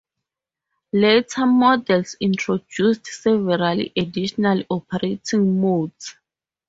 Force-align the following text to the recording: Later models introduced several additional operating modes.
Later 0.93 1.45
models 1.45 2.15
introduced 2.19 3.05
several 3.05 3.81
additional 3.95 4.63
operating 4.71 5.61
modes. 5.61 6.15